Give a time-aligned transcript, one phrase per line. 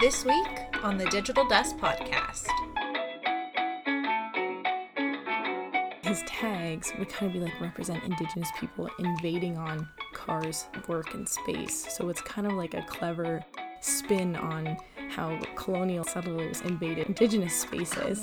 [0.00, 0.46] This week
[0.82, 2.46] on the Digital Dust Podcast.
[6.02, 11.28] His tags would kind of be like represent indigenous people invading on Carr's, work, and
[11.28, 11.94] space.
[11.94, 13.44] So it's kind of like a clever
[13.80, 14.78] spin on
[15.10, 18.22] how colonial settlers invaded indigenous spaces.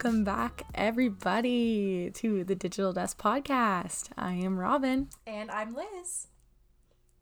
[0.00, 4.10] Welcome back, everybody, to the Digital Dust Podcast.
[4.16, 5.08] I am Robin.
[5.26, 6.28] And I'm Lis.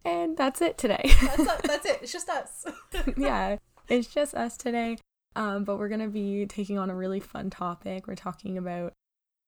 [0.05, 1.01] And that's it today.
[1.23, 2.01] That's, that's it.
[2.03, 2.67] It's just us.
[3.17, 3.57] yeah,
[3.89, 4.99] it's just us today.
[5.35, 8.07] Um, but we're going to be taking on a really fun topic.
[8.07, 8.93] We're talking about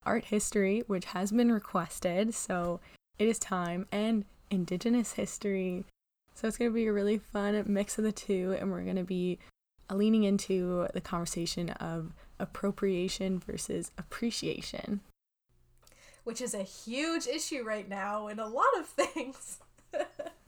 [0.07, 2.33] art history, which has been requested.
[2.33, 2.81] So
[3.19, 5.85] it is time, and Indigenous history.
[6.35, 8.57] So it's going to be a really fun mix of the two.
[8.59, 9.39] And we're going to be
[9.93, 15.01] leaning into the conversation of appropriation versus appreciation.
[16.25, 19.59] Which is a huge issue right now in a lot of things.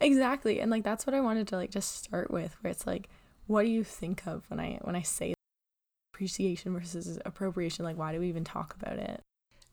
[0.00, 0.60] exactly.
[0.60, 3.08] And like that's what I wanted to like just start with where it's like
[3.46, 5.34] what do you think of when I when I say
[6.14, 9.20] appreciation versus appropriation like why do we even talk about it?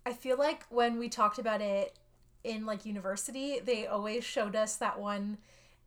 [0.05, 1.97] I feel like when we talked about it
[2.43, 5.37] in like university, they always showed us that one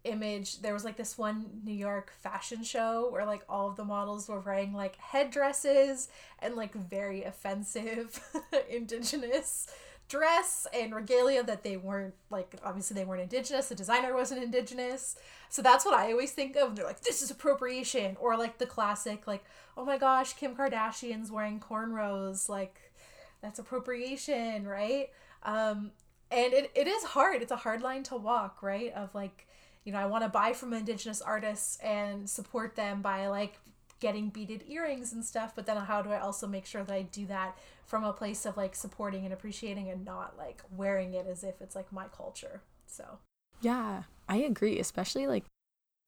[0.05, 3.85] image there was like this one new york fashion show where like all of the
[3.85, 8.19] models were wearing like headdresses and like very offensive
[8.71, 9.69] indigenous
[10.11, 15.17] dress and regalia that they weren't like obviously they weren't indigenous the designer wasn't indigenous.
[15.49, 18.67] So that's what i always think of they're like this is appropriation or like the
[18.67, 19.45] classic like
[19.77, 22.93] oh my gosh kim kardashian's wearing cornrows like
[23.41, 25.11] that's appropriation right?
[25.45, 25.93] Um
[26.33, 28.93] and it, it is hard it's a hard line to walk right?
[28.95, 29.47] Of like
[29.85, 33.59] you know, I want to buy from indigenous artists and support them by like
[34.01, 37.03] getting beaded earrings and stuff, but then how do I also make sure that I
[37.03, 41.27] do that from a place of like supporting and appreciating and not like wearing it
[41.27, 42.63] as if it's like my culture.
[42.87, 43.19] So,
[43.61, 45.45] yeah, I agree, especially like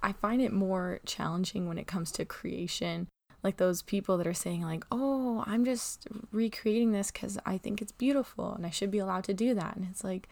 [0.03, 3.09] I find it more challenging when it comes to creation.
[3.43, 7.82] Like those people that are saying like, "Oh, I'm just recreating this cuz I think
[7.82, 10.28] it's beautiful and I should be allowed to do that." And it's like,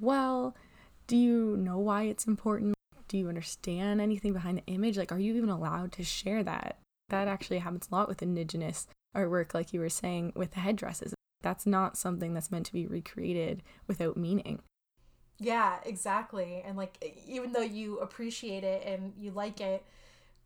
[0.00, 0.54] "Well,
[1.06, 2.75] do you know why it's important?
[3.08, 4.96] Do you understand anything behind the image?
[4.96, 6.78] Like, are you even allowed to share that?
[7.08, 8.86] That actually happens a lot with indigenous
[9.16, 11.14] artwork, like you were saying with the headdresses.
[11.42, 14.60] That's not something that's meant to be recreated without meaning.
[15.38, 16.62] Yeah, exactly.
[16.66, 19.84] And like, even though you appreciate it and you like it,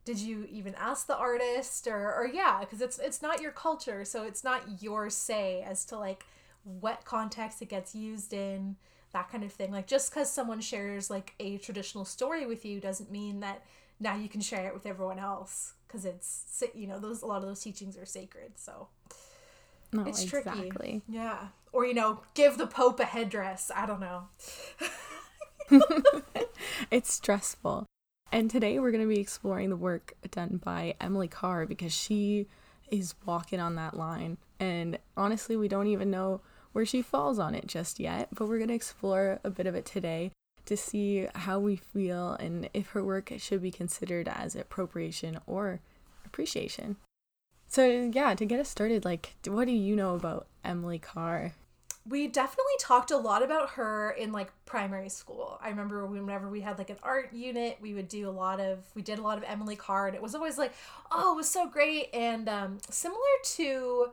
[0.05, 4.05] did you even ask the artist or, or yeah, because it's it's not your culture,
[4.05, 6.25] so it's not your say as to like
[6.65, 8.77] what context it gets used in
[9.13, 9.71] that kind of thing.
[9.73, 13.65] Like just because someone shares like a traditional story with you doesn't mean that
[13.99, 17.43] now you can share it with everyone else because it's you know those a lot
[17.43, 18.53] of those teachings are sacred.
[18.57, 18.89] So
[19.93, 20.71] no, it's exactly.
[20.71, 21.03] tricky.
[21.09, 23.71] Yeah, or you know, give the Pope a headdress.
[23.75, 24.29] I don't know.
[26.91, 27.87] it's stressful.
[28.33, 32.47] And today we're going to be exploring the work done by Emily Carr because she
[32.91, 34.37] is walking on that line.
[34.61, 36.41] And honestly, we don't even know
[36.73, 39.75] where she falls on it just yet, but we're going to explore a bit of
[39.75, 40.31] it today
[40.67, 45.81] to see how we feel and if her work should be considered as appropriation or
[46.25, 46.97] appreciation.
[47.67, 51.53] So, yeah, to get us started, like, what do you know about Emily Carr?
[52.09, 55.59] We definitely talked a lot about her in like primary school.
[55.63, 58.79] I remember whenever we had like an art unit, we would do a lot of,
[58.95, 60.73] we did a lot of Emily Carr, and it was always like,
[61.13, 62.09] oh, it was so great.
[62.15, 63.21] And um, similar
[63.57, 64.11] to,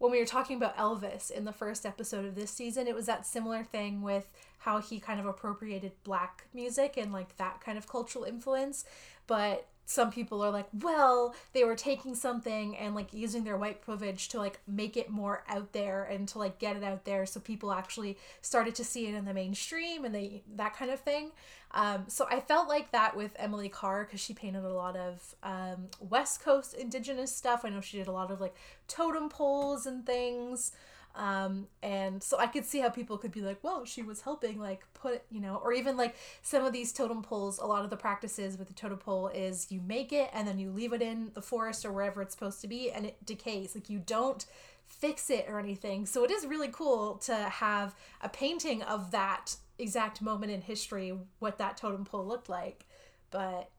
[0.00, 3.04] when we were talking about Elvis in the first episode of this season, it was
[3.04, 4.26] that similar thing with
[4.60, 8.86] how he kind of appropriated black music and like that kind of cultural influence.
[9.26, 13.82] But some people are like, well, they were taking something and like using their white
[13.82, 17.26] privilege to like make it more out there and to like get it out there
[17.26, 21.00] so people actually started to see it in the mainstream and they that kind of
[21.00, 21.32] thing.
[21.72, 25.34] Um, so I felt like that with Emily Carr because she painted a lot of
[25.42, 27.64] um, West Coast indigenous stuff.
[27.64, 28.54] I know she did a lot of like
[28.86, 30.70] totem poles and things.
[31.14, 34.60] Um, and so I could see how people could be like, well, she was helping,
[34.60, 37.90] like, put, you know, or even like some of these totem poles, a lot of
[37.90, 41.02] the practices with the totem pole is you make it and then you leave it
[41.02, 43.74] in the forest or wherever it's supposed to be and it decays.
[43.74, 44.46] Like, you don't
[44.86, 46.06] fix it or anything.
[46.06, 51.12] So it is really cool to have a painting of that exact moment in history,
[51.38, 52.86] what that totem pole looked like.
[53.30, 53.70] But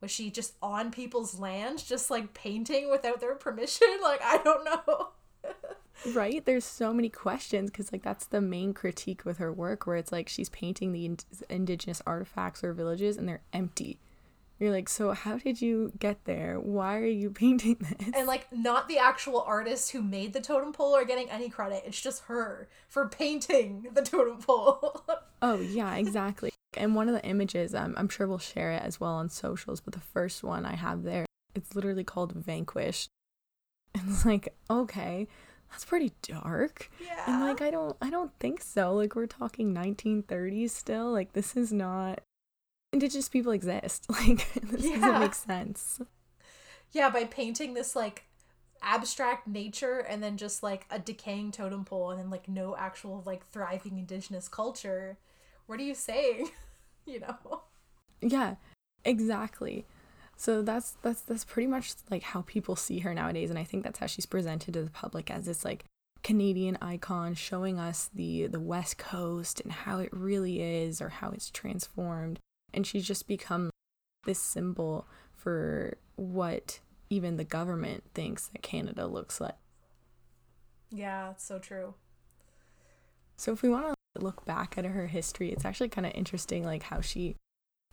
[0.00, 3.88] was she just on people's land, just like painting without their permission?
[4.02, 5.08] Like, I don't know.
[6.14, 9.96] Right there's so many questions because like that's the main critique with her work where
[9.96, 13.98] it's like she's painting the ind- indigenous artifacts or villages and they're empty
[14.58, 16.58] You're like, so how did you get there?
[16.58, 18.10] Why are you painting this?
[18.14, 21.84] And like not the actual artist who made the totem pole are getting any credit.
[21.86, 25.04] It's just her for painting the totem pole.
[25.42, 26.50] oh yeah, exactly.
[26.76, 29.80] And one of the images, um, I'm sure we'll share it as well on socials,
[29.80, 31.24] but the first one I have there,
[31.54, 33.08] it's literally called Vanquished.
[33.94, 35.26] It's like, okay,
[35.70, 36.90] that's pretty dark.
[37.04, 37.22] Yeah.
[37.26, 38.94] And like I don't I don't think so.
[38.94, 41.12] Like we're talking 1930s still.
[41.12, 42.20] Like this is not
[42.92, 44.06] indigenous people exist.
[44.10, 44.98] Like this Yeah.
[44.98, 46.00] doesn't make sense.
[46.92, 48.24] Yeah, by painting this like
[48.80, 53.22] abstract nature and then just like a decaying totem pole and then like no actual
[53.26, 55.18] like thriving indigenous culture.
[55.66, 56.50] What are you saying?
[57.06, 57.62] you know?
[58.20, 58.54] Yeah,
[59.04, 59.84] exactly.
[60.38, 63.82] So that's that's that's pretty much like how people see her nowadays, and I think
[63.82, 65.84] that's how she's presented to the public as this like
[66.22, 71.30] Canadian icon, showing us the the West Coast and how it really is, or how
[71.30, 72.38] it's transformed.
[72.72, 73.70] And she's just become
[74.26, 76.78] this symbol for what
[77.10, 79.56] even the government thinks that Canada looks like.
[80.90, 81.94] Yeah, it's so true.
[83.36, 86.62] So if we want to look back at her history, it's actually kind of interesting,
[86.62, 87.34] like how she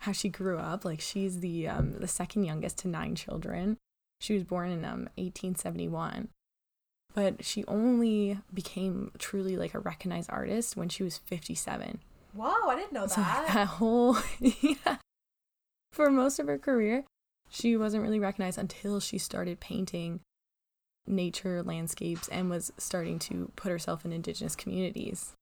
[0.00, 0.84] how she grew up.
[0.84, 3.76] Like she's the um the second youngest to nine children.
[4.20, 6.28] She was born in um 1871,
[7.14, 11.98] but she only became truly like a recognized artist when she was 57.
[12.32, 13.48] Whoa, I didn't know So that.
[13.52, 14.98] that whole yeah,
[15.92, 17.04] for most of her career,
[17.48, 20.20] she wasn't really recognized until she started painting
[21.06, 25.32] nature landscapes and was starting to put herself in indigenous communities.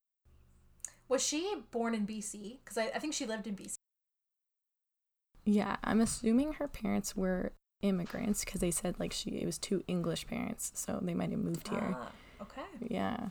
[1.09, 2.59] Was she born in BC?
[2.65, 3.75] Because I, I think she lived in BC.
[5.45, 7.53] Yeah, I'm assuming her parents were
[7.83, 11.39] immigrants because they said like she it was two English parents, so they might have
[11.39, 11.97] moved here.
[11.99, 12.11] Ah,
[12.41, 12.63] okay.
[12.81, 13.29] Yeah.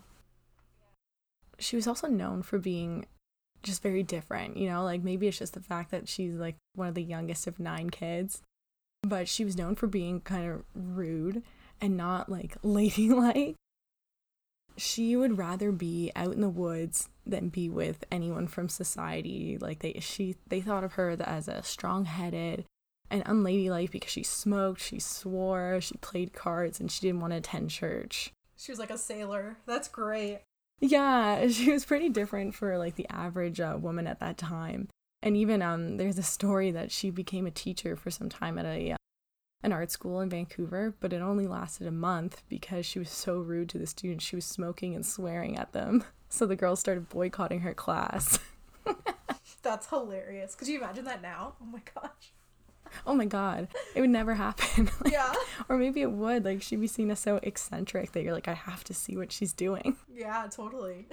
[1.59, 3.05] She was also known for being
[3.63, 6.87] just very different, you know, like maybe it's just the fact that she's like one
[6.87, 8.41] of the youngest of nine kids,
[9.01, 11.41] but she was known for being kind of rude
[11.81, 13.55] and not like ladylike.
[14.77, 19.57] She would rather be out in the woods than be with anyone from society.
[19.59, 22.65] Like they she they thought of her as a strong-headed
[23.09, 27.37] and unladylike because she smoked, she swore, she played cards and she didn't want to
[27.37, 28.33] attend church.
[28.57, 29.57] She was like a sailor.
[29.65, 30.39] That's great.
[30.79, 34.89] Yeah, she was pretty different for like the average uh, woman at that time.
[35.21, 38.65] And even um, there's a story that she became a teacher for some time at
[38.65, 38.97] a uh,
[39.63, 43.37] an art school in Vancouver, but it only lasted a month because she was so
[43.39, 44.25] rude to the students.
[44.25, 48.39] She was smoking and swearing at them, so the girls started boycotting her class.
[49.63, 50.55] That's hilarious.
[50.55, 51.53] Could you imagine that now?
[51.61, 52.33] Oh my gosh.
[53.07, 54.89] oh my god, it would never happen.
[55.01, 55.33] Like, Yeah.
[55.69, 56.43] or maybe it would.
[56.45, 59.31] Like she'd be seen as so eccentric that you're like, I have to see what
[59.31, 59.95] she's doing.
[60.13, 61.07] Yeah, totally.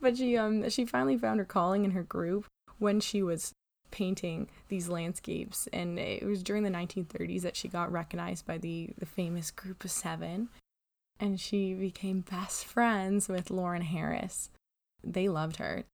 [0.00, 2.46] But she um she finally found her calling in her group
[2.78, 3.52] when she was
[3.90, 8.90] painting these landscapes and it was during the 1930s that she got recognized by the
[8.98, 10.48] the famous group of 7
[11.20, 14.50] and she became best friends with Lawren Harris.
[15.02, 15.84] They loved her.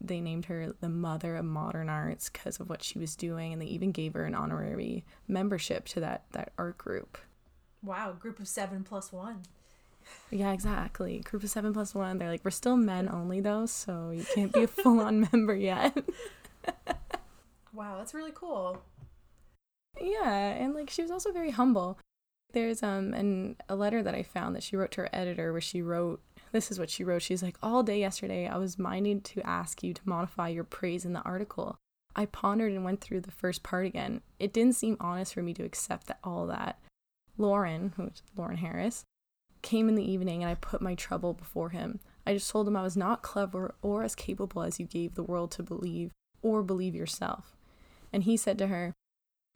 [0.00, 3.62] They named her the mother of modern arts because of what she was doing and
[3.62, 7.18] they even gave her an honorary membership to that that art group.
[7.82, 9.42] Wow, group of seven plus one.
[10.30, 11.20] Yeah, exactly.
[11.20, 12.18] Group of seven plus one.
[12.18, 15.54] They're like, we're still men only though, so you can't be a full on member
[15.54, 15.96] yet.
[17.74, 18.80] Wow, that's really cool.
[20.00, 21.98] yeah, and like she was also very humble.
[22.52, 25.60] There's um an a letter that I found that she wrote to her editor where
[25.60, 26.22] she wrote
[26.52, 27.22] this is what she wrote.
[27.22, 31.04] She's like, All day yesterday I was minding to ask you to modify your praise
[31.04, 31.76] in the article.
[32.14, 34.20] I pondered and went through the first part again.
[34.38, 36.78] It didn't seem honest for me to accept that all that.
[37.36, 39.02] Lawren, who's Lawren Harris,
[39.62, 41.98] came in the evening and I put my trouble before him.
[42.24, 45.24] I just told him I was not clever or as capable as you gave the
[45.24, 47.53] world to believe or believe yourself.
[48.14, 48.94] And he said to her,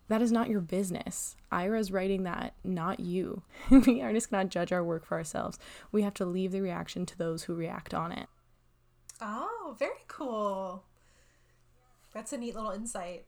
[0.08, 1.36] That is not your business.
[1.52, 3.42] Ira's writing that, not you.
[3.70, 5.60] we artists cannot judge our work for ourselves.
[5.92, 8.28] We have to leave the reaction to those who react on it.
[9.20, 10.82] Oh, very cool.
[12.12, 13.26] That's a neat little insight.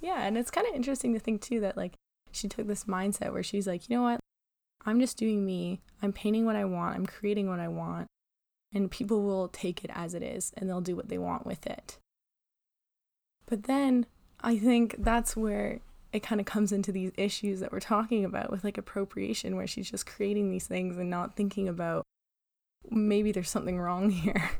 [0.00, 1.94] Yeah, and it's kind of interesting to think too that like
[2.32, 4.18] she took this mindset where she's like, you know what?
[4.84, 5.80] I'm just doing me.
[6.02, 6.96] I'm painting what I want.
[6.96, 8.08] I'm creating what I want.
[8.74, 11.68] And people will take it as it is and they'll do what they want with
[11.68, 11.98] it.
[13.46, 14.06] But then
[14.42, 15.80] I think that's where
[16.12, 19.66] it kind of comes into these issues that we're talking about with like appropriation, where
[19.66, 22.04] she's just creating these things and not thinking about
[22.90, 24.50] maybe there's something wrong here.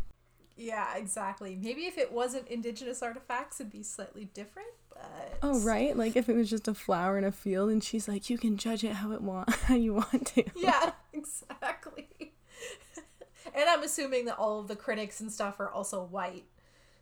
[0.57, 1.59] Yeah, exactly.
[1.61, 4.69] Maybe if it wasn't indigenous artifacts, it'd be slightly different.
[4.91, 5.97] But Oh, right?
[5.97, 8.57] Like if it was just a flower in a field and she's like, you can
[8.57, 10.45] judge it how it want how you want to.
[10.57, 12.09] Yeah, exactly.
[13.55, 16.45] and I'm assuming that all of the critics and stuff are also white.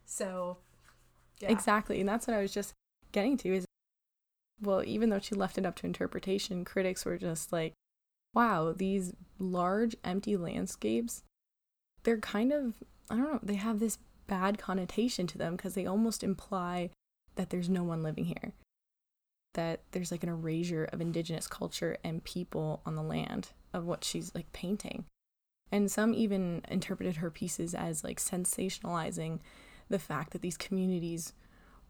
[0.07, 0.59] So,
[1.40, 1.50] yeah.
[1.50, 2.00] Exactly.
[2.00, 2.75] And that's what I was just
[3.12, 3.66] getting to is
[4.62, 7.73] well, even though she left it up to interpretation, critics were just like,
[8.35, 11.23] wow, these large empty landscapes,
[12.02, 12.75] they're kind of,
[13.09, 16.90] I don't know, they have this bad connotation to them because they almost imply
[17.37, 18.52] that there's no one living here.
[19.54, 24.04] That there's like an erasure of indigenous culture and people on the land of what
[24.04, 25.06] she's like painting.
[25.73, 29.40] And some even interpreted her pieces as like sensationalizing
[29.90, 31.35] the fact that these communities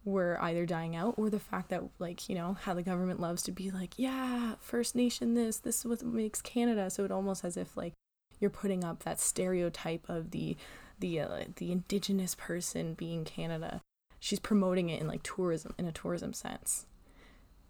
[0.05, 3.43] were either dying out or the fact that like you know how the government loves
[3.43, 6.91] to be like yeah first nation this this is what makes canada.
[6.91, 7.93] So it almost as if like
[8.39, 10.57] you're putting up that stereotype of the
[10.99, 13.83] the uh, the indigenous person being canada.
[14.19, 16.87] She's promoting it in like tourism in a tourism sense.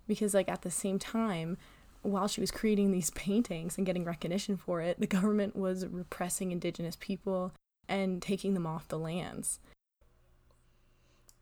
[0.07, 1.57] Because like at the same time
[2.03, 6.53] while she was creating these paintings and getting recognition for it the government was repressing
[6.53, 7.53] indigenous people
[7.89, 9.59] and taking them off the lands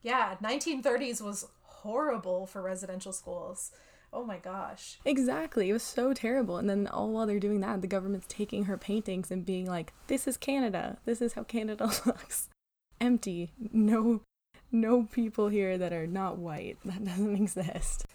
[0.03, 3.73] yeah, 1930s was horrible for residential schools.
[4.13, 4.99] Oh my gosh.
[5.05, 5.69] Exactly.
[5.69, 6.57] It was so terrible.
[6.57, 9.93] And then all while they're doing that, the government's taking her paintings and being like,
[10.07, 10.99] "This is Canada.
[11.05, 12.49] This is how Canada looks.
[13.01, 13.53] Empty.
[13.73, 14.23] No
[14.71, 16.79] no people here that are not white.
[16.85, 18.07] That doesn't exist."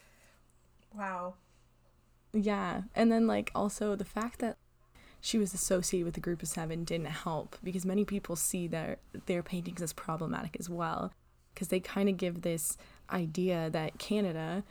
[0.96, 1.36] Wow.
[2.34, 2.84] Yeah.
[2.96, 4.58] And then like also the fact that
[5.22, 8.98] she was associated with the group of 7 didn't help because many people see their
[9.28, 11.14] their paintings as problematic as well
[11.54, 12.78] because they kind of give this
[13.10, 14.64] idea that Canada,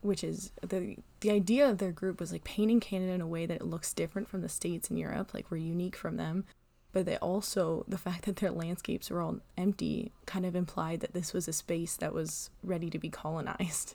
[0.00, 3.46] which is the the idea of their group was like painting Canada in a way
[3.46, 6.44] that it looks different from the states in Europe, like we're unique from them.
[6.92, 11.14] But they also the fact that their landscapes were all empty kind of implied that
[11.14, 13.94] this was a space that was ready to be colonized.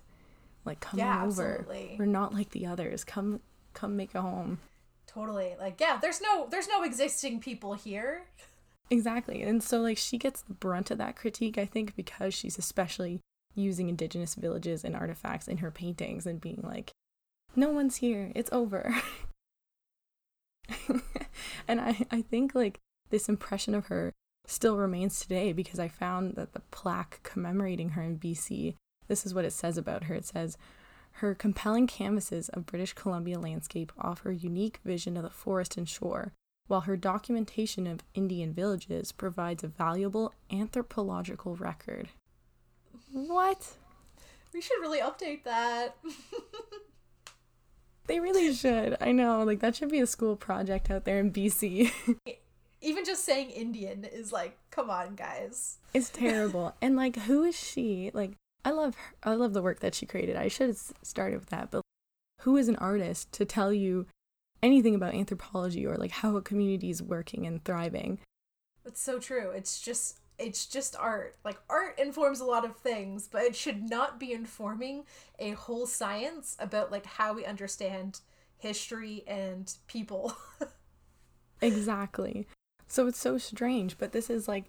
[0.65, 1.59] Like come yeah, over.
[1.59, 1.95] Absolutely.
[1.99, 3.03] We're not like the others.
[3.03, 3.39] Come
[3.73, 4.59] come make a home.
[5.05, 5.55] Totally.
[5.59, 8.23] Like yeah, there's no there's no existing people here.
[8.89, 9.41] Exactly.
[9.41, 13.19] And so, like, she gets the brunt of that critique, I think, because she's especially
[13.55, 16.91] using indigenous villages and artifacts in her paintings and being like,
[17.55, 18.93] no one's here, it's over.
[21.67, 24.11] and I, I think, like, this impression of her
[24.47, 28.75] still remains today because I found that the plaque commemorating her in BC,
[29.07, 30.15] this is what it says about her.
[30.15, 30.57] It says,
[31.19, 35.87] her compelling canvases of British Columbia landscape offer a unique vision of the forest and
[35.87, 36.33] shore,
[36.67, 42.09] while her documentation of Indian villages provides a valuable anthropological record.
[43.11, 43.73] What?
[44.53, 45.95] We should really update that.
[48.07, 48.97] they really should.
[48.99, 49.43] I know.
[49.43, 51.91] Like, that should be a school project out there in BC.
[52.81, 55.77] Even just saying Indian is like, come on, guys.
[55.93, 56.75] It's terrible.
[56.81, 58.11] and, like, who is she?
[58.13, 59.15] Like, I love her.
[59.23, 60.35] I love the work that she created.
[60.35, 61.69] I should have started with that.
[61.71, 61.81] But
[62.41, 64.07] who is an artist to tell you
[64.61, 68.19] anything about anthropology or like how a community is working and thriving.
[68.83, 69.51] That's so true.
[69.51, 71.37] It's just it's just art.
[71.45, 75.05] Like art informs a lot of things, but it should not be informing
[75.39, 78.19] a whole science about like how we understand
[78.57, 80.33] history and people.
[81.61, 82.47] exactly.
[82.87, 84.65] So it's so strange, but this is like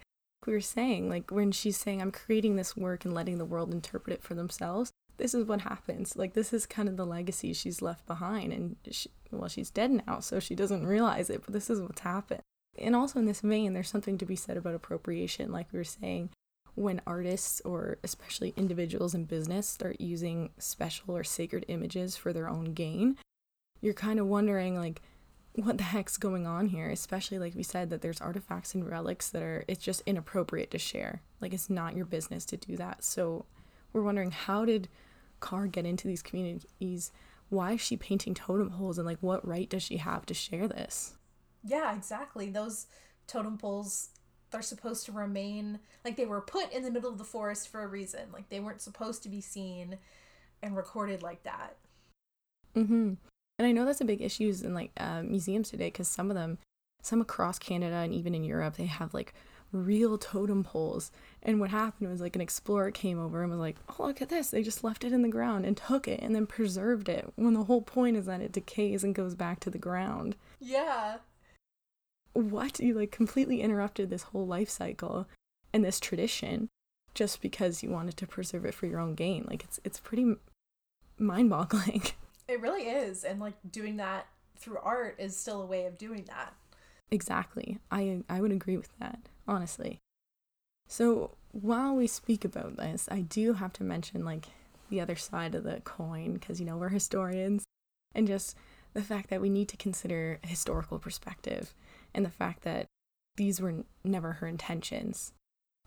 [0.46, 3.74] we were saying, like when she's saying I'm creating this work and letting the world
[3.74, 6.16] interpret it for themselves this is what happens.
[6.16, 10.02] Like this is kind of the legacy she's left behind, and she, well, she's dead
[10.06, 11.42] now, so she doesn't realize it.
[11.44, 12.42] But this is what's happened.
[12.78, 15.84] And also in this vein, there's something to be said about appropriation, like we were
[15.84, 16.30] saying.
[16.74, 22.50] When artists or especially individuals in business start using special or sacred images for their
[22.50, 23.16] own gain,
[23.80, 25.00] you're kind of wondering like
[25.54, 29.30] what the heck's going on here especially like we said that there's artifacts and relics
[29.30, 33.02] that are it's just inappropriate to share like it's not your business to do that
[33.02, 33.46] so
[33.94, 34.86] we're wondering how did
[35.40, 37.12] Carr get into these communities?
[37.48, 40.66] Why is she painting totem poles and like what right does she have to share
[40.66, 41.14] this?
[41.64, 42.50] Yeah, exactly.
[42.50, 42.86] Those
[43.26, 44.10] totem poles
[44.50, 47.82] they're supposed to remain like they were put in the middle of the forest for
[47.82, 48.32] a reason.
[48.32, 49.98] Like they weren't supposed to be seen
[50.62, 51.76] and recorded like that.
[52.74, 53.16] Mhm.
[53.58, 56.36] And I know that's a big issue in like uh, museums today because some of
[56.36, 56.58] them,
[57.02, 59.34] some across Canada and even in Europe, they have like
[59.72, 61.10] real totem poles.
[61.42, 64.28] And what happened was like an explorer came over and was like, "Oh, look at
[64.28, 64.50] this.
[64.50, 67.54] They just left it in the ground and took it and then preserved it." When
[67.54, 70.36] the whole point is that it decays and goes back to the ground.
[70.60, 71.18] Yeah.
[72.32, 72.80] What?
[72.80, 75.26] You like completely interrupted this whole life cycle
[75.72, 76.68] and this tradition
[77.14, 79.46] just because you wanted to preserve it for your own gain.
[79.48, 80.34] Like it's it's pretty
[81.18, 82.02] mind-boggling.
[82.48, 83.24] It really is.
[83.24, 86.54] And like doing that through art is still a way of doing that.
[87.10, 87.78] Exactly.
[87.90, 89.98] I I would agree with that honestly.
[90.88, 94.46] So while we speak about this, I do have to mention like
[94.88, 97.64] the other side of the coin because you know we're historians
[98.14, 98.56] and just
[98.94, 101.74] the fact that we need to consider historical perspective
[102.14, 102.86] and the fact that
[103.36, 105.32] these were never her intentions.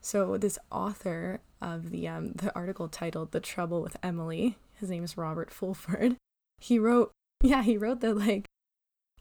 [0.02, 5.04] So this author of the um, the article titled "The Trouble with Emily," his name
[5.04, 6.16] is Robert Fulford.
[6.60, 7.12] He wrote,
[7.42, 8.46] yeah, he wrote that like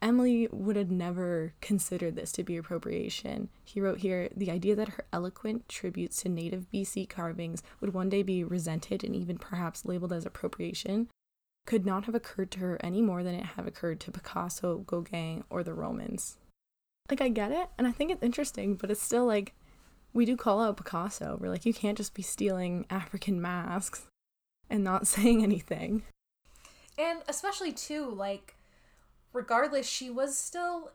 [0.01, 3.49] Emily would have never considered this to be appropriation.
[3.65, 8.09] He wrote here the idea that her eloquent tributes to native BC carvings would one
[8.09, 11.09] day be resented and even perhaps labeled as appropriation
[11.65, 15.43] could not have occurred to her any more than it had occurred to Picasso, Gauguin,
[15.49, 16.37] or the Romans.
[17.09, 19.53] Like, I get it, and I think it's interesting, but it's still like
[20.13, 21.37] we do call out Picasso.
[21.39, 24.07] We're like, you can't just be stealing African masks
[24.69, 26.03] and not saying anything.
[26.97, 28.55] And especially, too, like,
[29.33, 30.91] regardless, she was still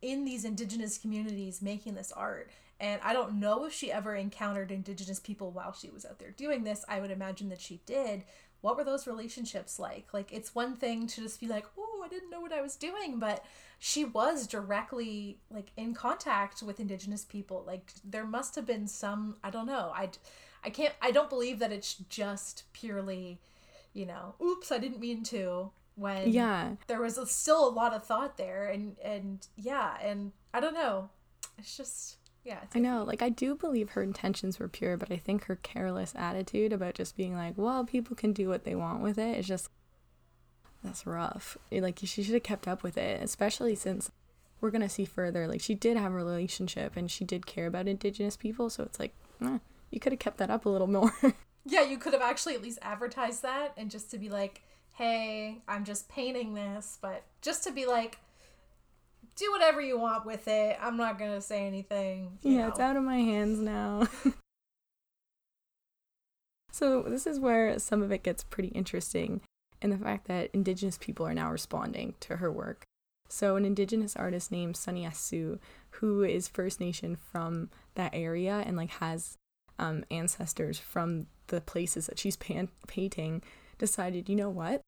[0.00, 2.50] in these indigenous communities making this art.
[2.80, 6.30] And I don't know if she ever encountered indigenous people while she was out there
[6.30, 6.84] doing this.
[6.88, 8.22] I would imagine that she did.
[8.60, 10.08] What were those relationships like?
[10.12, 12.76] Like, it's one thing to just be like, oh, I didn't know what I was
[12.76, 13.44] doing, but
[13.78, 17.64] she was directly like in contact with indigenous people.
[17.66, 19.92] Like, there must have been some, I don't know.
[19.94, 20.10] I,
[20.64, 23.40] I can't, I don't believe that it's just purely,
[23.92, 26.70] you know, oops, I didn't mean to when yeah.
[26.86, 30.74] there was a, still a lot of thought there and and yeah and i don't
[30.74, 31.10] know.
[31.58, 35.10] It's just yeah it's i know like i do believe her intentions were pure but
[35.10, 38.76] i think her careless attitude about just being like well people can do what they
[38.76, 39.68] want with it is just
[40.82, 41.56] that's rough.
[41.70, 44.10] Like she should have kept up with it especially since
[44.60, 45.46] we're gonna see further.
[45.46, 48.98] Like she did have a relationship and she did care about indigenous people so it's
[48.98, 49.12] like
[49.42, 49.58] eh,
[49.90, 51.12] you could have kept that up a little more.
[51.64, 54.62] Yeah you could have actually at least advertised that and just to be like
[54.98, 58.18] hey, I'm just painting this, but just to be like,
[59.36, 60.76] do whatever you want with it.
[60.82, 62.38] I'm not going to say anything.
[62.42, 62.68] Yeah, know.
[62.68, 64.08] it's out of my hands now.
[66.72, 69.40] so, this is where some of it gets pretty interesting
[69.80, 72.82] in the fact that Indigenous people are now responding to her work.
[73.28, 78.76] So, an Indigenous artist named Sonny Assu, who is First Nation from that area and
[78.76, 79.36] like has
[79.78, 83.42] um, ancestors from the places that she's pan- painting,
[83.78, 84.82] decided, you know what?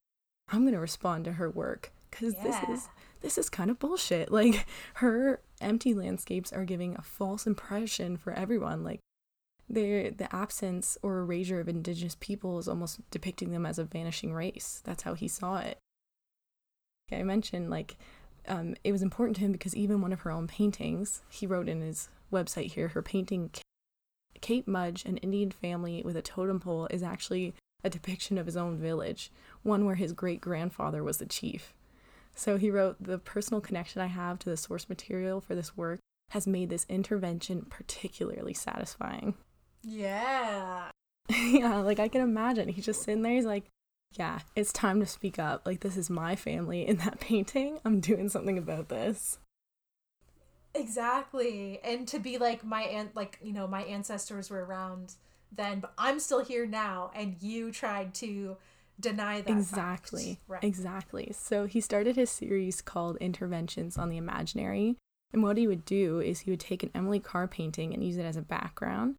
[0.53, 2.43] I'm going to respond to her work cuz yeah.
[2.43, 2.89] this is
[3.21, 4.31] this is kind of bullshit.
[4.41, 8.83] Like her empty landscapes are giving a false impression for everyone.
[8.83, 9.01] Like
[9.69, 14.33] they the absence or erasure of indigenous people is almost depicting them as a vanishing
[14.33, 14.83] race.
[14.85, 15.79] That's how he saw it.
[17.13, 17.97] I mentioned like
[18.49, 21.69] um, it was important to him because even one of her own paintings, he wrote
[21.69, 23.51] in his website here, her painting
[24.41, 28.57] Cape Mudge, an Indian family with a totem pole, is actually a depiction of his
[28.57, 29.31] own village,
[29.63, 31.75] one where his great grandfather was the chief.
[32.35, 36.01] So he wrote The personal connection I have to the source material for this work
[36.31, 39.35] has made this intervention particularly satisfying.
[39.83, 40.91] Yeah.
[41.29, 42.69] yeah, like I can imagine.
[42.69, 43.65] He's just sitting there, he's like,
[44.13, 45.63] yeah, it's time to speak up.
[45.65, 47.79] Like, this is my family in that painting.
[47.85, 49.39] I'm doing something about this.
[50.75, 51.81] Exactly.
[51.85, 55.15] And to be like, my aunt, like, you know, my ancestors were around
[55.53, 58.57] then, but I'm still here now, and you tried to
[58.99, 59.51] deny that.
[59.51, 60.39] Exactly.
[60.47, 60.63] Right.
[60.63, 61.33] Exactly.
[61.35, 64.97] So he started his series called Interventions on the Imaginary.
[65.33, 68.17] And what he would do is he would take an Emily Carr painting and use
[68.17, 69.17] it as a background.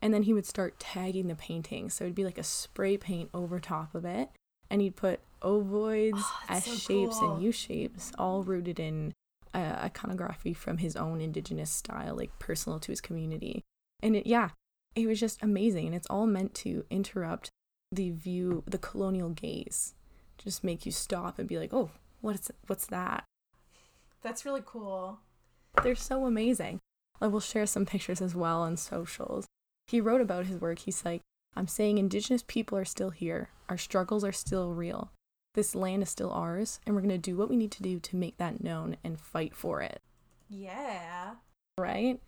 [0.00, 1.88] And then he would start tagging the painting.
[1.88, 4.30] So it'd be like a spray paint over top of it.
[4.68, 7.34] And he'd put ovoids, oh, S so shapes, cool.
[7.34, 9.12] and U shapes, all rooted in
[9.54, 13.62] uh, iconography from his own indigenous style, like personal to his community.
[14.02, 14.50] And it, yeah,
[14.94, 17.50] it was just amazing and it's all meant to interrupt
[17.90, 19.94] the view the colonial gaze.
[20.38, 23.24] Just make you stop and be like oh what's what's that?
[24.22, 25.18] That's really cool.
[25.82, 26.78] They're so amazing.
[27.20, 29.46] I will share some pictures as well on socials.
[29.86, 30.80] He wrote about his work.
[30.80, 31.20] He's like
[31.54, 33.50] i'm saying indigenous people are still here.
[33.68, 35.10] Our struggles are still real.
[35.54, 38.00] This land is still ours and we're going to do what we need to do
[38.00, 40.00] to make that known and fight for it.
[40.48, 41.34] Yeah.
[41.78, 42.20] Right?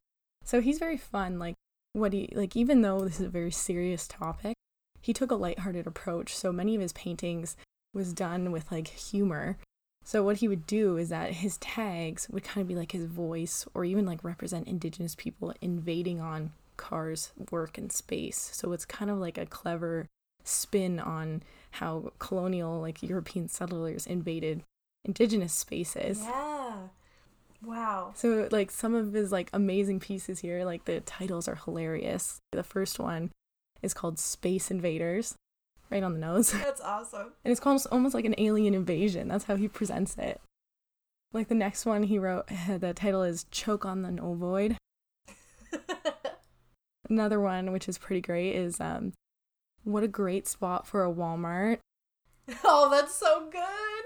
[0.45, 1.55] So he's very fun like
[1.95, 4.55] what he like even though this is a very serious topic
[5.01, 7.57] he took a lighthearted approach so many of his paintings
[7.95, 9.57] was done with like humor.
[10.05, 13.07] So what he would do is that his tags would kind of be like his
[13.07, 18.51] voice or even like represent indigenous people invading on Carr's work and space.
[18.53, 20.07] So it's kind of like a clever
[20.43, 24.63] spin on how colonial like european settlers invaded
[25.07, 26.21] indigenous spaces.
[26.23, 26.54] Yeah
[27.65, 28.13] Wow.
[28.15, 32.41] So like some of his like amazing pieces here, like the titles are hilarious.
[32.53, 33.31] The first one
[33.83, 35.35] is called Space Invaders.
[35.91, 36.51] Right on the nose.
[36.53, 37.33] That's awesome.
[37.45, 39.29] And it's almost almost like an alien invasion.
[39.29, 40.41] That's how he presents it.
[41.33, 42.47] Like the next one he wrote,
[42.79, 44.77] the title is Choke on the Ovoid.
[47.11, 49.13] Another one, which is pretty great, is um,
[49.83, 51.81] What a Great Spot for a Walmart.
[52.63, 54.05] Oh, that's so good.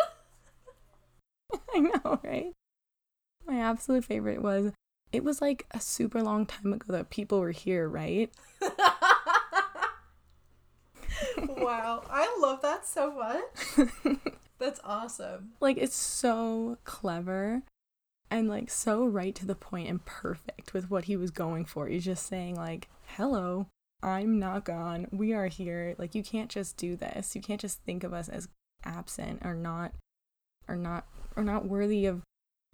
[1.75, 2.53] I know, right?
[3.49, 4.73] My absolute favorite was
[5.11, 8.31] it was like a super long time ago that people were here, right?
[11.39, 13.89] wow, I love that so much.
[14.59, 15.53] That's awesome.
[15.61, 17.63] Like it's so clever
[18.31, 21.89] and like so right to the point and perfect with what he was going for.
[21.89, 23.69] He's just saying like, "Hello,
[24.03, 25.07] I'm not gone.
[25.11, 25.95] We are here.
[25.99, 27.35] Like you can't just do this.
[27.35, 28.49] You can't just think of us as
[28.85, 29.93] absent or not
[30.69, 32.23] or not or not worthy of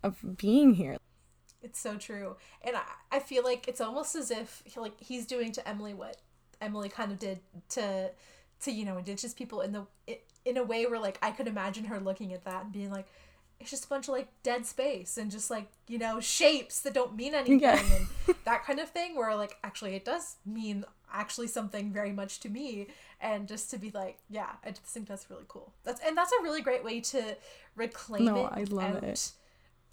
[0.04, 0.96] of being here."
[1.62, 2.36] It's so true.
[2.62, 5.94] And I, I feel like it's almost as if he, like he's doing to Emily
[5.94, 6.18] what
[6.60, 7.40] Emily kind of did
[7.70, 8.10] to
[8.60, 9.86] to you know indigenous people in the
[10.44, 13.06] in a way where like I could imagine her looking at that and being like
[13.60, 16.92] it's just a bunch of like dead space and just like you know shapes that
[16.92, 17.80] don't mean anything yeah.
[18.26, 22.40] and that kind of thing where like actually it does mean actually something very much
[22.40, 22.88] to me
[23.20, 26.32] and just to be like yeah i just think that's really cool that's and that's
[26.32, 27.36] a really great way to
[27.76, 29.32] reclaim no, it i love it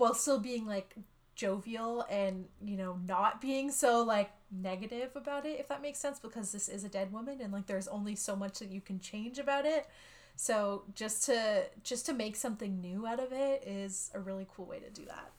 [0.02, 0.96] while still being like
[1.36, 6.20] jovial and you know not being so like negative about it if that makes sense
[6.20, 9.00] because this is a dead woman and like there's only so much that you can
[9.00, 9.88] change about it
[10.36, 14.66] so just to just to make something new out of it is a really cool
[14.66, 15.32] way to do that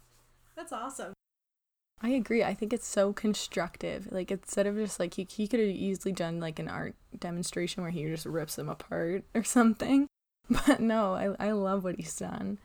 [0.56, 1.12] that's awesome
[2.04, 2.42] I agree.
[2.42, 4.08] I think it's so constructive.
[4.10, 7.84] Like instead of just like he, he could have easily done like an art demonstration
[7.84, 10.08] where he just rips them apart or something.
[10.66, 12.58] But no, I I love what he's done.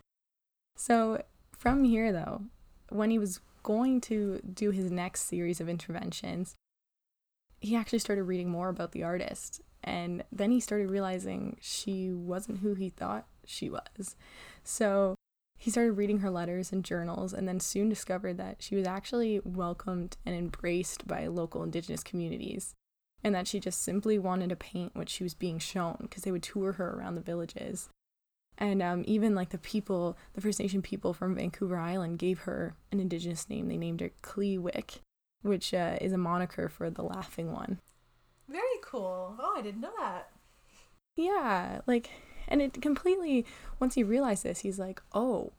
[0.75, 1.21] So
[1.57, 2.43] from here though,
[2.89, 6.55] when he was going to do his next series of interventions,
[7.59, 9.61] he actually started reading more about the artist.
[9.83, 14.15] And then he started realizing she wasn't who he thought she was.
[14.63, 15.15] So
[15.57, 19.41] he started reading her letters and journals and then soon discovered that she was actually
[19.43, 22.75] welcomed and embraced by local indigenous communities
[23.23, 26.31] and that she just simply wanted to paint what she was being shown because they
[26.31, 27.89] would tour her around the villages
[28.57, 32.75] and um, even like the people, the First Nation people from Vancouver Island gave her
[32.91, 33.67] an indigenous name.
[33.67, 35.01] They named her Klee Wyck,
[35.41, 37.79] which uh, is a moniker for the laughing one.
[38.49, 39.35] Very cool.
[39.39, 40.29] Oh, I didn't know that.
[41.15, 42.09] Yeah, like,
[42.47, 43.45] and it completely,
[43.79, 45.53] once he realized this, he's like, oh,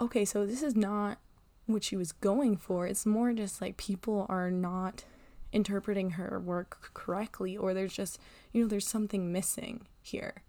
[0.00, 1.18] okay, so this is not
[1.66, 2.86] what she was going for.
[2.86, 5.04] It's more just like people are not
[5.52, 8.18] interpreting her work correctly, or there's just,
[8.52, 10.42] you know, there's something missing here.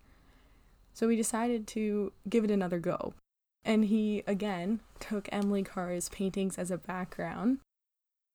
[0.98, 3.14] So we decided to give it another go.
[3.64, 7.60] And he again took Emily Carr's paintings as a background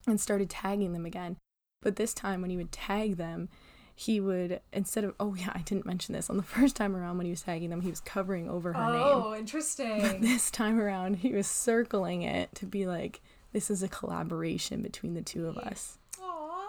[0.07, 1.39] and started tagging them again.
[1.81, 3.49] But this time, when he would tag them,
[3.97, 7.17] he would instead of oh yeah I didn't mention this on the first time around
[7.17, 9.03] when he was tagging them he was covering over her oh, name.
[9.03, 10.01] Oh, interesting.
[10.01, 13.21] But this time around he was circling it to be like
[13.53, 15.99] this is a collaboration between the two of us.
[16.21, 16.69] Aww.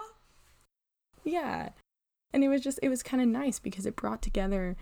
[1.22, 1.68] Yeah.
[2.32, 4.76] And it was just it was kind of nice because it brought together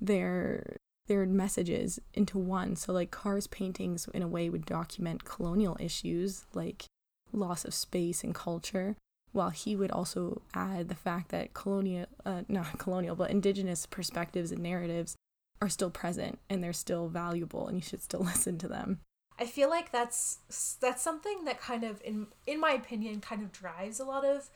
[0.00, 2.76] their their messages into one.
[2.76, 6.84] So like Carr's paintings in a way would document colonial issues like
[7.32, 8.96] loss of space and culture,
[9.32, 14.52] while he would also add the fact that colonial uh, not colonial but indigenous perspectives
[14.52, 15.16] and narratives
[15.60, 19.00] are still present and they're still valuable and you should still listen to them.
[19.38, 20.38] I feel like that's
[20.80, 24.50] that's something that kind of in in my opinion kind of drives a lot of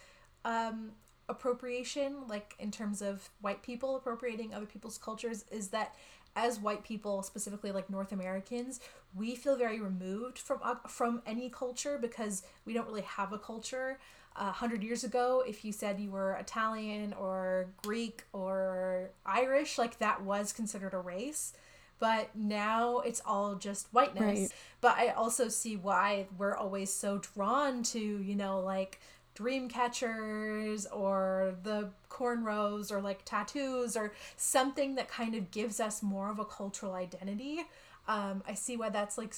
[0.44, 0.92] um
[1.28, 5.94] appropriation, like in terms of white people appropriating other people's cultures, is that
[6.36, 8.80] as white people, specifically like North Americans,
[9.14, 13.38] we feel very removed from uh, from any culture because we don't really have a
[13.38, 13.98] culture.
[14.36, 19.78] A uh, hundred years ago, if you said you were Italian or Greek or Irish,
[19.78, 21.52] like that was considered a race.
[22.00, 24.40] But now it's all just whiteness.
[24.40, 24.52] Right.
[24.80, 29.00] But I also see why we're always so drawn to, you know, like
[29.34, 36.02] dream catchers or the cornrows or like tattoos or something that kind of gives us
[36.02, 37.64] more of a cultural identity.
[38.06, 39.34] Um, I see why that's like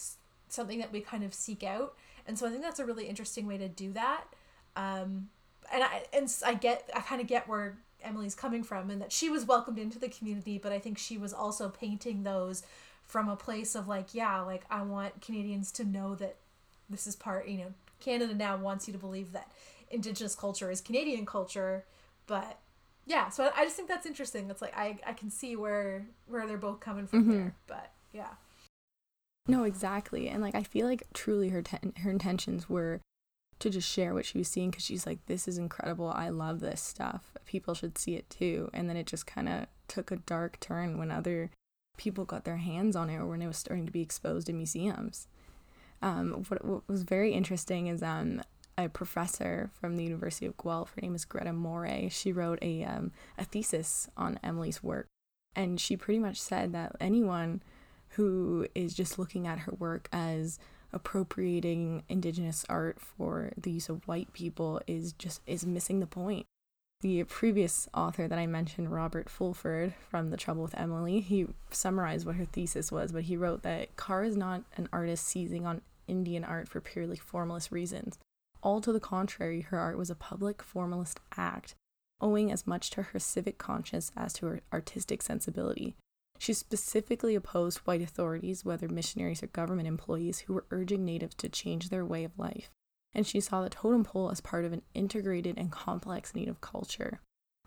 [0.48, 1.94] something that we kind of seek out,
[2.26, 4.24] and so I think that's a really interesting way to do that.
[4.76, 5.28] Um,
[5.72, 9.12] and I and I get I kind of get where Emily's coming from, and that
[9.12, 12.62] she was welcomed into the community, but I think she was also painting those
[13.06, 16.36] from a place of like, yeah, like I want Canadians to know that
[16.90, 17.48] this is part.
[17.48, 19.50] You know, Canada now wants you to believe that
[19.90, 21.84] indigenous culture is Canadian culture,
[22.26, 22.58] but
[23.06, 24.50] yeah, so I just think that's interesting.
[24.50, 27.32] It's like I I can see where where they're both coming from mm-hmm.
[27.32, 28.34] there, but yeah.
[29.48, 33.00] No, exactly, and like I feel like truly her ten- her intentions were
[33.58, 36.08] to just share what she was seeing because she's like, this is incredible.
[36.08, 37.32] I love this stuff.
[37.46, 38.68] People should see it too.
[38.74, 41.50] And then it just kind of took a dark turn when other
[41.96, 44.58] people got their hands on it or when it was starting to be exposed in
[44.58, 45.26] museums.
[46.02, 48.42] Um, what, what was very interesting is um,
[48.78, 50.92] a professor from the University of Guelph.
[50.94, 52.08] Her name is Gerta Moray.
[52.08, 55.08] She wrote a um, a thesis on Emily's work,
[55.54, 57.62] and she pretty much said that anyone
[58.10, 60.58] who is just looking at her work as
[60.92, 66.46] appropriating indigenous art for the use of white people is just is missing the point.
[67.02, 72.26] The previous author that I mentioned, Robert Fulford from The Trouble with Emily, he summarized
[72.26, 75.82] what her thesis was, but he wrote that Carr is not an artist seizing on
[76.08, 78.18] Indian art for purely formalist reasons.
[78.66, 81.76] All to the contrary, her art was a public formalist act,
[82.20, 85.94] owing as much to her civic conscience as to her artistic sensibility.
[86.40, 91.48] She specifically opposed white authorities, whether missionaries or government employees, who were urging natives to
[91.48, 92.72] change their way of life.
[93.14, 97.20] And she saw the totem pole as part of an integrated and complex native culture.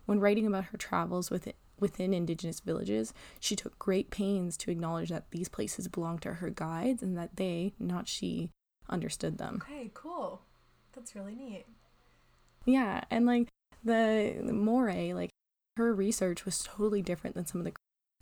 [0.04, 5.30] When writing about her travels within, indigenous villages, she took great pains to acknowledge that
[5.30, 8.50] these places belonged to her guides and that they, not she,
[8.90, 9.62] understood them.
[9.64, 10.42] Okay, cool.
[10.94, 11.64] That's really neat.
[12.66, 13.48] Yeah, and like
[13.84, 15.30] the, the Moray, like
[15.76, 17.72] her research was totally different than some of the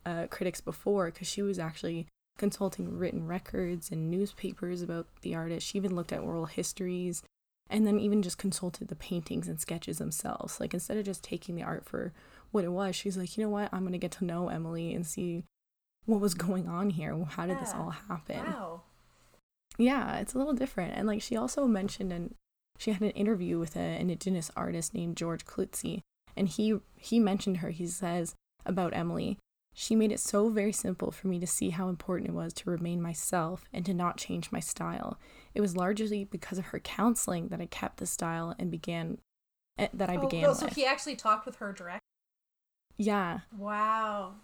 [0.09, 2.07] uh, critics before because she was actually
[2.39, 5.67] consulting written records and newspapers about the artist.
[5.67, 7.23] She even looked at oral histories
[7.69, 10.61] and then even just consulted the paintings and sketches themselves.
[10.61, 12.13] Like instead of just taking the art for
[12.51, 15.07] what it was, she's like, you know what, I'm gonna get to know Emily and
[15.07, 15.45] see
[16.07, 17.15] what was going on here.
[17.31, 17.61] How did yeah.
[17.61, 18.45] this all happen?
[18.45, 18.83] Wow.
[19.77, 20.95] Yeah, it's a little different.
[20.95, 22.35] And like she also mentioned and
[22.79, 26.01] she had an interview with an indigenous artist named George Clutesi,
[26.37, 27.71] and he he mentioned her.
[27.71, 29.39] He says about Emily,
[29.75, 32.71] she made it so very simple for me to see how important it was to
[32.71, 35.19] remain myself and to not change my style.
[35.55, 39.19] It was largely because of her counseling that I kept the style and began
[39.79, 40.45] eh, that I oh, began.
[40.47, 42.03] Oh, so he actually talked with her direct.
[42.97, 43.41] Yeah.
[43.57, 44.35] Wow.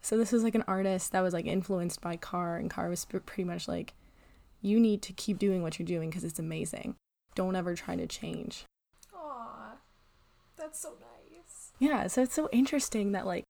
[0.00, 3.04] So this was like an artist that was like influenced by Carr, and Carr was
[3.04, 3.94] pretty much like,
[4.60, 6.96] "You need to keep doing what you're doing because it's amazing.
[7.34, 8.64] Don't ever try to change."
[9.14, 9.76] Aw,
[10.56, 11.72] that's so nice.
[11.78, 13.44] Yeah, so it's so interesting that like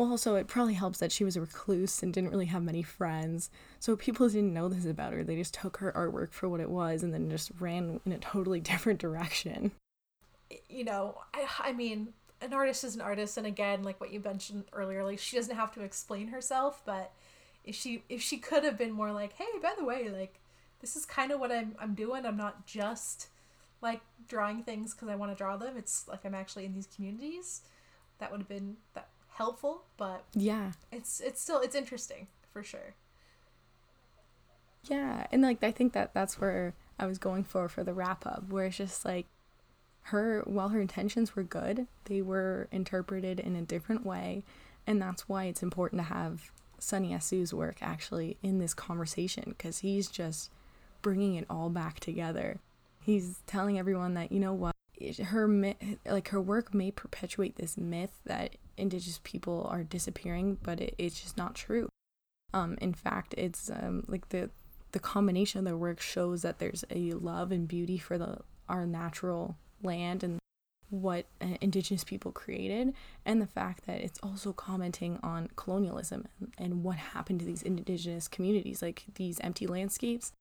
[0.00, 2.82] well, also, it probably helps that she was a recluse and didn't really have many
[2.82, 3.50] friends.
[3.80, 5.22] So people didn't know this about her.
[5.22, 8.18] They just took her artwork for what it was and then just ran in a
[8.18, 9.72] totally different direction.
[10.70, 13.36] You know, I, I mean, an artist is an artist.
[13.36, 16.80] And again, like what you mentioned earlier, like she doesn't have to explain herself.
[16.86, 17.12] But
[17.66, 20.39] if she if she could have been more like, hey, by the way, like
[20.80, 22.24] this is kind of what I'm, I'm doing.
[22.26, 23.28] I'm not just
[23.82, 25.76] like drawing things because I want to draw them.
[25.76, 27.62] It's like I'm actually in these communities.
[28.18, 32.94] That would have been that helpful, but yeah, it's it's still it's interesting for sure.
[34.84, 38.26] Yeah, and like I think that that's where I was going for for the wrap
[38.26, 39.26] up, where it's just like
[40.04, 44.44] her while her intentions were good, they were interpreted in a different way,
[44.86, 49.78] and that's why it's important to have Sonny Assu's work actually in this conversation because
[49.78, 50.50] he's just
[51.02, 52.60] bringing it all back together.
[53.02, 54.74] He's telling everyone that you know what
[55.24, 55.74] her
[56.06, 61.20] like her work may perpetuate this myth that indigenous people are disappearing, but it, it's
[61.20, 61.88] just not true.
[62.52, 64.50] Um, in fact, it's um, like the
[64.92, 68.86] the combination of their work shows that there's a love and beauty for the our
[68.86, 70.38] natural land and
[70.90, 72.92] what uh, indigenous people created
[73.24, 77.62] and the fact that it's also commenting on colonialism and, and what happened to these
[77.62, 80.32] indigenous communities like these empty landscapes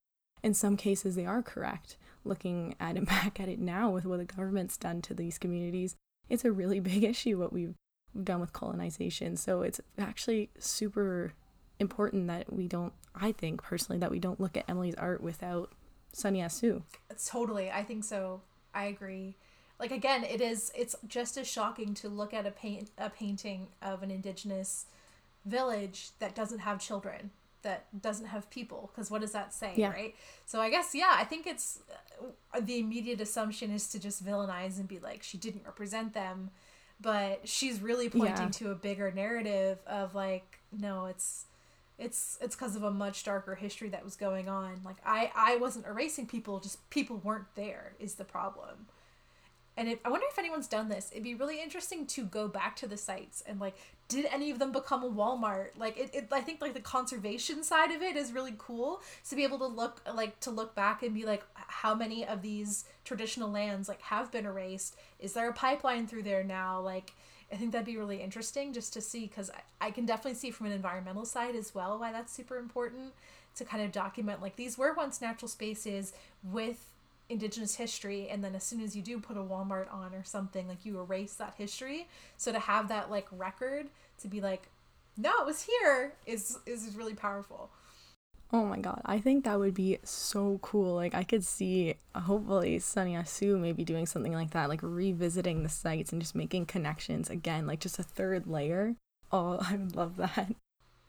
[0.44, 4.20] in some cases they are correct looking at it back at it now with what
[4.20, 5.96] the government's done to these communities
[6.30, 7.76] it's a really big issue what we've
[8.24, 9.36] done with colonization.
[9.38, 11.34] So it's actually super
[11.80, 15.72] important that we don't, I think personally, that we don't look at Emily's art without
[16.12, 16.84] Sonny Assu.
[17.26, 17.70] Totally.
[17.72, 18.42] I think so.
[18.74, 19.36] I agree.
[19.80, 23.68] Like again, it is it's just as shocking to look at a paint a painting
[23.82, 24.88] of an indigenous
[25.46, 27.32] village that doesn't have children,
[27.64, 29.92] that doesn't have people because what does that say, yeah.
[29.92, 30.16] right?
[30.46, 31.80] So I guess yeah, I think it's
[32.54, 36.52] uh, the immediate assumption is to just villainize and be like she didn't represent them
[37.02, 38.50] but she's really pointing yeah.
[38.50, 41.46] to a bigger narrative of like no it's
[41.98, 45.56] it's it's because of a much darker history that was going on like i i
[45.58, 48.88] wasn't erasing people just people weren't there is the problem
[49.80, 51.08] and it, I wonder if anyone's done this.
[51.10, 53.76] It'd be really interesting to go back to the sites and like,
[54.10, 55.70] did any of them become a Walmart?
[55.78, 59.36] Like, it, it I think like the conservation side of it is really cool to
[59.38, 62.84] be able to look like to look back and be like, how many of these
[63.06, 64.98] traditional lands like have been erased?
[65.18, 66.82] Is there a pipeline through there now?
[66.82, 67.14] Like,
[67.50, 70.52] I think that'd be really interesting just to see because I, I can definitely see
[70.52, 73.14] from an environmental side as well why that's super important
[73.56, 76.14] to kind of document like these were once natural spaces
[76.44, 76.86] with
[77.30, 80.68] indigenous history and then as soon as you do put a walmart on or something
[80.68, 82.08] like you erase that history.
[82.38, 83.88] So to have that like record
[84.22, 84.70] to be like
[85.16, 87.70] no it was here is is really powerful.
[88.52, 90.96] Oh my god i think that would be so cool.
[90.96, 95.70] Like i could see hopefully Sonny Assu maybe doing something like that like revisiting the
[95.70, 98.96] sites and just making connections again like just a third layer.
[99.32, 100.52] Oh i would love that.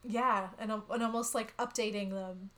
[0.04, 2.50] Yeah and, and almost like updating them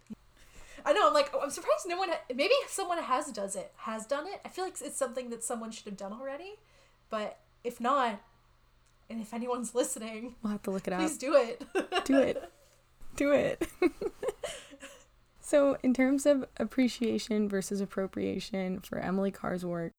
[0.85, 1.09] I know.
[1.09, 2.09] I'm like, oh, I'm surprised no one.
[2.11, 4.41] Ha- maybe someone has does it, has done it.
[4.45, 6.55] I feel like it's something that someone should have done already.
[7.11, 8.21] But if not,
[9.11, 11.01] and if anyone's listening, We'll have to look it up.
[11.01, 11.63] please do it.
[12.05, 12.53] Do it.
[13.17, 13.69] Do it.
[15.41, 19.93] so, in terms of appreciation versus appropriation for Emily Carr's work,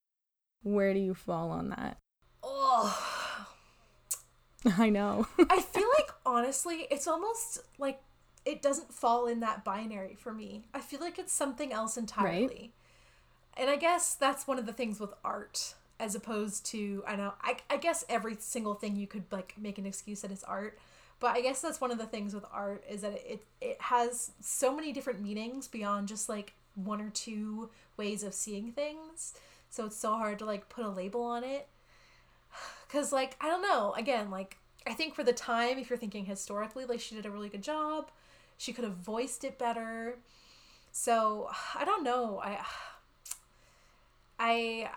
[0.64, 1.98] where do you fall on that?
[2.46, 3.48] oh,
[4.78, 5.28] I know.
[5.50, 8.02] I feel like honestly, it's almost like
[8.46, 10.64] it doesn't fall in that binary for me.
[10.74, 12.72] I feel like it's something else entirely.
[13.56, 17.34] And I guess that's one of the things with art as opposed to I know
[17.42, 20.78] I I guess every single thing you could like make an excuse that it's art.
[21.20, 24.32] But I guess that's one of the things with art is that it it has
[24.42, 29.34] so many different meanings beyond just like one or two ways of seeing things.
[29.70, 31.68] So it's so hard to like put a label on it.
[32.90, 33.94] Cause like I don't know.
[33.98, 37.32] Again, like I think for the time, if you're thinking historically, like she did a
[37.32, 38.10] really good job.
[38.64, 40.20] She could have voiced it better.
[40.94, 42.40] So I don't know.
[42.42, 42.60] I
[44.40, 44.90] I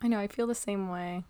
[0.00, 1.24] I know, I feel the same way.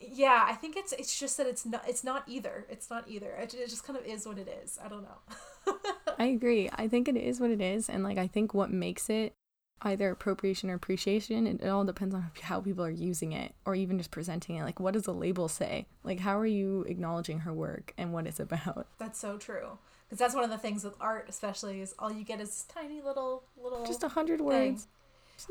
[0.00, 0.44] yeah.
[0.46, 2.66] I think it's it's just that it's not it's not either.
[2.70, 3.30] It's not either.
[3.32, 4.78] It, it just kind of is what it is.
[4.84, 5.76] I don't know.
[6.18, 6.70] I agree.
[6.72, 7.88] I think it is what it is.
[7.88, 9.34] And, like, I think what makes it
[9.82, 13.74] either appropriation or appreciation, it, it all depends on how people are using it or
[13.76, 14.64] even just presenting it.
[14.64, 15.86] Like, what does the label say?
[16.02, 18.88] Like, how are you acknowledging her work and what it's about?
[18.98, 19.78] That's so true.
[20.08, 23.02] Because that's one of the things with art, especially, is all you get is tiny
[23.02, 24.88] little little Just a hundred words.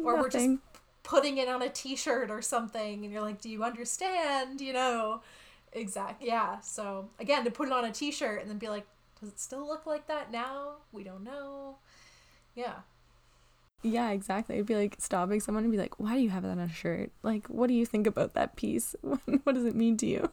[0.04, 0.50] Or we're just
[1.08, 5.22] putting it on a t-shirt or something and you're like do you understand you know
[5.72, 8.86] exact yeah so again to put it on a t-shirt and then be like
[9.22, 11.78] does it still look like that now we don't know
[12.56, 12.80] yeah
[13.84, 14.56] Yeah, exactly.
[14.56, 16.68] It'd be like stopping someone and be like, "Why do you have that on a
[16.68, 17.12] shirt?
[17.22, 18.96] Like, what do you think about that piece?
[19.02, 20.32] what does it mean to you?"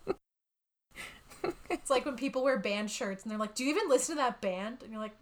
[1.70, 4.20] it's like when people wear band shirts and they're like do you even listen to
[4.20, 5.16] that band and you're like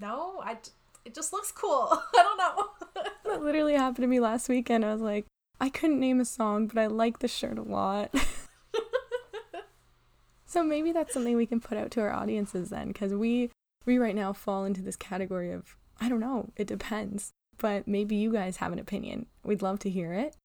[0.00, 0.56] no i
[1.04, 2.66] it just looks cool i don't know
[3.24, 4.84] that literally happened to me last weekend.
[4.84, 5.26] I was like,
[5.60, 8.14] I couldn't name a song, but I like the shirt a lot.
[10.46, 13.50] so maybe that's something we can put out to our audiences then, because we
[13.84, 16.50] we right now fall into this category of I don't know.
[16.56, 19.26] It depends, but maybe you guys have an opinion.
[19.44, 20.36] We'd love to hear it.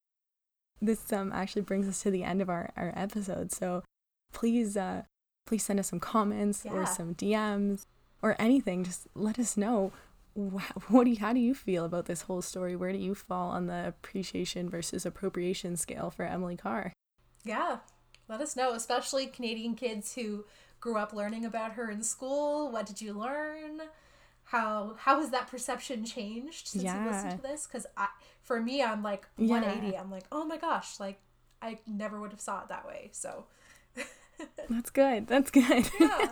[0.81, 3.51] This um actually brings us to the end of our our episode.
[3.51, 3.83] So
[4.33, 5.03] please uh
[5.47, 7.85] please send us some comments or some DMs
[8.21, 8.83] or anything.
[8.83, 9.91] Just let us know
[10.35, 12.75] wh- what do you, how do you feel about this whole story?
[12.75, 16.93] Where do you fall on the appreciation versus appropriation scale for Emily Carr?
[17.45, 17.77] yeah
[18.27, 20.43] let us know especially canadian kids who
[20.81, 23.79] grew up learning about her in school what did you learn
[24.45, 27.05] how how has that perception changed since you Yeah.
[27.09, 28.07] listened to this because i
[28.41, 29.51] for me i'm like Yeah.
[29.61, 31.19] 180 i'm like oh my gosh like
[31.61, 33.45] i never would have saw it that way so
[34.69, 35.27] That's good.
[35.27, 35.89] That's good.
[35.99, 36.29] yeah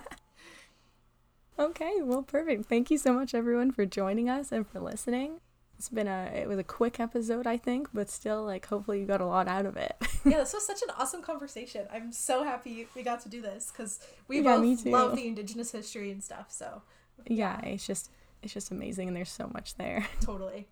[1.59, 2.65] okay, well, perfect.
[2.65, 5.39] Thank you so much, everyone, for joining us and for listening.
[5.77, 9.05] It's been a it was a quick episode, I think, but still, like, hopefully you
[9.05, 9.95] got a lot out of it.
[10.25, 13.71] yeah this was such an awesome conversation i'm so happy we got to do this
[13.71, 16.81] because we Yeah, both love the indigenous history and stuff so
[17.27, 18.09] yeah, it's just
[18.41, 20.07] it's just amazing, and there's so much there.
[20.21, 20.67] totally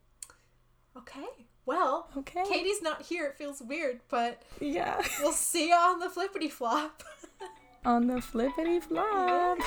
[0.97, 1.25] okay
[1.65, 2.43] well Okay.
[2.47, 5.01] katie's not here it feels weird but Yeah.
[5.21, 7.03] we'll see you on the flippity flop
[7.85, 9.57] On the flippity flop.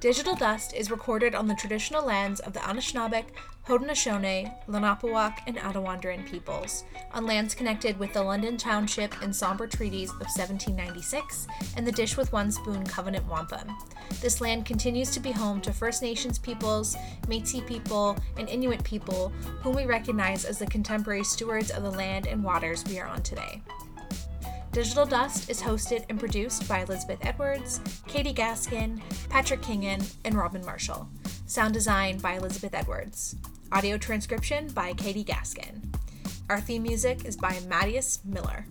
[0.00, 3.26] Digital Dust is recorded on the traditional lands of the Anishinaabeg,
[3.66, 10.10] Haudenosaunee, Lenape and Attawandaron peoples, on lands connected with the London Township and Sombra Treaties
[10.10, 11.46] of 1796
[11.76, 13.76] and the Dish with One Spoon Covenant Wampum.
[14.20, 16.96] This land continues to be home to First Nations peoples,
[17.28, 19.28] Métis people, and Inuit people,
[19.60, 23.22] whom we recognize as the contemporary stewards of the land and waters we are on
[23.22, 23.62] today.
[24.72, 30.64] Digital Dust is hosted and produced by Elizabeth Edwards, Katie Gaskin, Patrick Kingan, and Robin
[30.64, 31.08] Marshall.
[31.46, 33.36] Sound design by Elizabeth Edwards.
[33.72, 35.82] Audio transcription by Katie Gaskin.
[36.50, 38.66] Our theme music is by Mattias Miller.